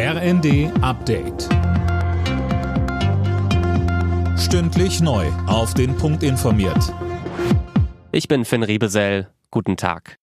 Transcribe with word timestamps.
RND 0.00 0.70
Update. 0.80 1.48
Stündlich 4.38 5.00
neu. 5.00 5.26
Auf 5.48 5.74
den 5.74 5.96
Punkt 5.96 6.22
informiert. 6.22 6.94
Ich 8.12 8.28
bin 8.28 8.44
Finn 8.44 8.62
Riebesell. 8.62 9.26
Guten 9.50 9.76
Tag. 9.76 10.18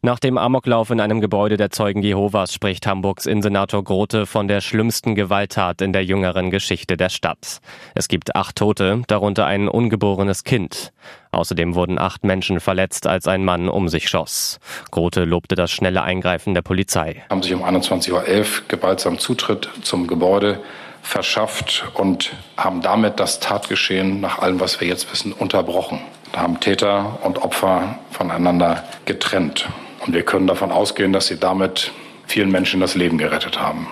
Nach 0.00 0.18
dem 0.18 0.38
Amoklauf 0.38 0.88
in 0.88 1.00
einem 1.00 1.20
Gebäude 1.20 1.58
der 1.58 1.68
Zeugen 1.68 2.02
Jehovas 2.02 2.54
spricht 2.54 2.86
Hamburgs 2.86 3.26
Innensenator 3.26 3.84
Grote 3.84 4.24
von 4.24 4.48
der 4.48 4.62
schlimmsten 4.62 5.14
Gewalttat 5.14 5.82
in 5.82 5.92
der 5.92 6.06
jüngeren 6.06 6.50
Geschichte 6.50 6.96
der 6.96 7.10
Stadt. 7.10 7.58
Es 7.94 8.08
gibt 8.08 8.36
acht 8.36 8.56
Tote, 8.56 9.02
darunter 9.06 9.44
ein 9.44 9.68
ungeborenes 9.68 10.44
Kind. 10.44 10.94
Außerdem 11.30 11.74
wurden 11.74 11.98
acht 11.98 12.24
Menschen 12.24 12.60
verletzt, 12.60 13.06
als 13.06 13.26
ein 13.28 13.44
Mann 13.44 13.68
um 13.68 13.88
sich 13.88 14.08
schoss. 14.08 14.58
Grote 14.90 15.24
lobte 15.24 15.54
das 15.54 15.70
schnelle 15.70 16.02
Eingreifen 16.02 16.54
der 16.54 16.62
Polizei. 16.62 17.24
Haben 17.30 17.42
sich 17.42 17.54
um 17.54 17.64
21.11 17.64 18.12
Uhr 18.12 18.46
gewaltsam 18.68 19.18
Zutritt 19.18 19.68
zum 19.82 20.06
Gebäude 20.06 20.60
verschafft 21.02 21.84
und 21.94 22.32
haben 22.56 22.82
damit 22.82 23.20
das 23.20 23.40
Tatgeschehen 23.40 24.20
nach 24.20 24.38
allem, 24.38 24.60
was 24.60 24.80
wir 24.80 24.88
jetzt 24.88 25.10
wissen, 25.12 25.32
unterbrochen. 25.32 26.00
Da 26.32 26.40
haben 26.40 26.60
Täter 26.60 27.18
und 27.22 27.42
Opfer 27.42 27.98
voneinander 28.10 28.84
getrennt. 29.06 29.68
Und 30.04 30.14
wir 30.14 30.22
können 30.22 30.46
davon 30.46 30.70
ausgehen, 30.70 31.12
dass 31.12 31.26
sie 31.26 31.38
damit 31.38 31.92
vielen 32.26 32.50
Menschen 32.50 32.80
das 32.80 32.94
Leben 32.94 33.18
gerettet 33.18 33.58
haben. 33.60 33.88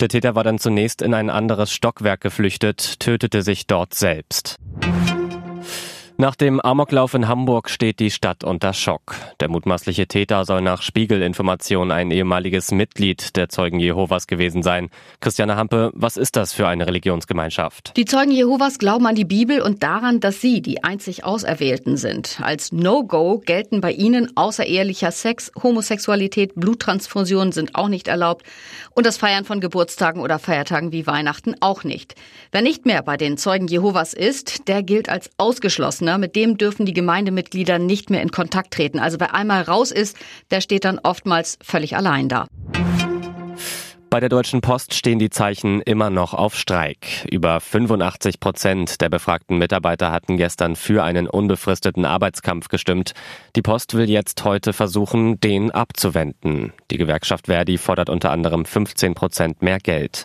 Der 0.00 0.08
Täter 0.08 0.34
war 0.34 0.44
dann 0.44 0.58
zunächst 0.58 1.02
in 1.02 1.12
ein 1.12 1.28
anderes 1.28 1.72
Stockwerk 1.72 2.22
geflüchtet, 2.22 3.00
tötete 3.00 3.42
sich 3.42 3.66
dort 3.66 3.92
selbst. 3.92 4.56
Nach 6.20 6.36
dem 6.36 6.60
Amoklauf 6.60 7.14
in 7.14 7.28
Hamburg 7.28 7.70
steht 7.70 7.98
die 7.98 8.10
Stadt 8.10 8.44
unter 8.44 8.74
Schock. 8.74 9.14
Der 9.40 9.48
mutmaßliche 9.48 10.06
Täter 10.06 10.44
soll 10.44 10.60
nach 10.60 10.82
Spiegelinformationen 10.82 11.90
ein 11.90 12.10
ehemaliges 12.10 12.72
Mitglied 12.72 13.36
der 13.36 13.48
Zeugen 13.48 13.80
Jehovas 13.80 14.26
gewesen 14.26 14.62
sein. 14.62 14.90
Christiane 15.20 15.56
Hampe, 15.56 15.90
was 15.94 16.18
ist 16.18 16.36
das 16.36 16.52
für 16.52 16.68
eine 16.68 16.86
Religionsgemeinschaft? 16.86 17.96
Die 17.96 18.04
Zeugen 18.04 18.32
Jehovas 18.32 18.78
glauben 18.78 19.06
an 19.06 19.14
die 19.14 19.24
Bibel 19.24 19.62
und 19.62 19.82
daran, 19.82 20.20
dass 20.20 20.42
sie 20.42 20.60
die 20.60 20.84
einzig 20.84 21.24
Auserwählten 21.24 21.96
sind. 21.96 22.38
Als 22.42 22.70
No-Go 22.70 23.38
gelten 23.38 23.80
bei 23.80 23.92
ihnen 23.92 24.36
außerehelicher 24.36 25.12
Sex, 25.12 25.50
Homosexualität, 25.62 26.54
Bluttransfusionen 26.54 27.52
sind 27.52 27.76
auch 27.76 27.88
nicht 27.88 28.08
erlaubt 28.08 28.44
und 28.90 29.06
das 29.06 29.16
Feiern 29.16 29.46
von 29.46 29.60
Geburtstagen 29.60 30.20
oder 30.20 30.38
Feiertagen 30.38 30.92
wie 30.92 31.06
Weihnachten 31.06 31.54
auch 31.60 31.82
nicht. 31.82 32.14
Wer 32.52 32.60
nicht 32.60 32.84
mehr 32.84 33.02
bei 33.02 33.16
den 33.16 33.38
Zeugen 33.38 33.68
Jehovas 33.68 34.12
ist, 34.12 34.68
der 34.68 34.82
gilt 34.82 35.08
als 35.08 35.30
ausgeschlossen 35.38 36.09
Partner, 36.10 36.18
mit 36.18 36.34
dem 36.34 36.58
dürfen 36.58 36.86
die 36.86 36.92
Gemeindemitglieder 36.92 37.78
nicht 37.78 38.10
mehr 38.10 38.22
in 38.22 38.30
Kontakt 38.30 38.72
treten. 38.72 38.98
Also 38.98 39.20
wer 39.20 39.34
einmal 39.34 39.62
raus 39.62 39.92
ist, 39.92 40.16
der 40.50 40.60
steht 40.60 40.84
dann 40.84 40.98
oftmals 40.98 41.58
völlig 41.62 41.96
allein 41.96 42.28
da. 42.28 42.46
Bei 44.10 44.18
der 44.18 44.28
Deutschen 44.28 44.60
Post 44.60 44.94
stehen 44.94 45.20
die 45.20 45.30
Zeichen 45.30 45.80
immer 45.82 46.10
noch 46.10 46.34
auf 46.34 46.56
Streik. 46.56 47.24
Über 47.30 47.60
85 47.60 48.40
Prozent 48.40 49.00
der 49.00 49.08
befragten 49.08 49.56
Mitarbeiter 49.56 50.10
hatten 50.10 50.36
gestern 50.36 50.74
für 50.74 51.04
einen 51.04 51.28
unbefristeten 51.28 52.04
Arbeitskampf 52.04 52.66
gestimmt. 52.66 53.12
Die 53.54 53.62
Post 53.62 53.94
will 53.94 54.10
jetzt 54.10 54.42
heute 54.42 54.72
versuchen, 54.72 55.38
den 55.38 55.70
abzuwenden. 55.70 56.72
Die 56.90 56.96
Gewerkschaft 56.96 57.46
Verdi 57.46 57.78
fordert 57.78 58.10
unter 58.10 58.32
anderem 58.32 58.64
15 58.64 59.14
Prozent 59.14 59.62
mehr 59.62 59.78
Geld. 59.78 60.24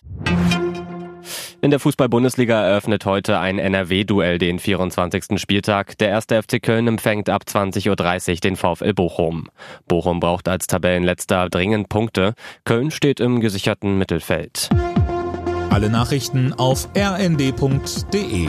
In 1.62 1.70
der 1.70 1.80
Fußball-Bundesliga 1.80 2.62
eröffnet 2.62 3.06
heute 3.06 3.38
ein 3.38 3.58
NRW-Duell 3.58 4.38
den 4.38 4.58
24. 4.58 5.40
Spieltag. 5.40 5.96
Der 5.98 6.08
erste 6.10 6.40
FC 6.42 6.62
Köln 6.62 6.86
empfängt 6.86 7.28
ab 7.28 7.44
20.30 7.48 7.88
Uhr 8.34 8.36
den 8.36 8.56
VfL 8.56 8.92
Bochum. 8.92 9.48
Bochum 9.88 10.20
braucht 10.20 10.48
als 10.48 10.66
Tabellenletzter 10.66 11.48
dringend 11.48 11.88
Punkte. 11.88 12.34
Köln 12.64 12.90
steht 12.90 13.20
im 13.20 13.40
gesicherten 13.40 13.98
Mittelfeld. 13.98 14.68
Alle 15.70 15.90
Nachrichten 15.90 16.52
auf 16.52 16.88
rnd.de 16.96 18.48